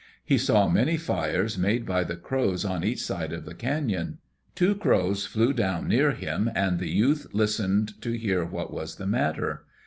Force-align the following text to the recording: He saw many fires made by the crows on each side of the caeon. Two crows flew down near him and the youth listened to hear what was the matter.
He 0.25 0.39
saw 0.39 0.67
many 0.67 0.97
fires 0.97 1.59
made 1.59 1.85
by 1.85 2.03
the 2.03 2.15
crows 2.15 2.65
on 2.65 2.83
each 2.83 3.03
side 3.03 3.31
of 3.31 3.45
the 3.45 3.53
caeon. 3.53 4.17
Two 4.55 4.73
crows 4.73 5.27
flew 5.27 5.53
down 5.53 5.87
near 5.87 6.09
him 6.13 6.49
and 6.55 6.79
the 6.79 6.89
youth 6.89 7.27
listened 7.33 8.01
to 8.01 8.13
hear 8.17 8.43
what 8.43 8.73
was 8.73 8.95
the 8.95 9.05
matter. 9.05 9.63